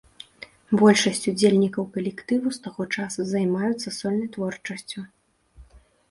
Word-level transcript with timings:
Большасць 0.81 1.25
удзельнікаў 1.31 1.83
калектыву 1.97 2.53
з 2.57 2.61
таго 2.63 2.83
часу 3.01 3.25
займаюцца 3.33 3.93
сольнай 3.99 4.25
творчасцю. 4.37 5.05